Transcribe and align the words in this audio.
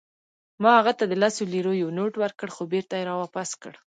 ما 0.61 0.71
هغه 0.79 0.93
ته 0.99 1.03
د 1.07 1.13
لسو 1.21 1.43
لیرو 1.53 1.73
یو 1.81 1.89
نوټ 1.97 2.13
ورکړ، 2.19 2.47
خو 2.55 2.61
بیرته 2.71 2.93
يې 2.99 3.07
راواپس 3.09 3.49
کړ. 3.61 3.73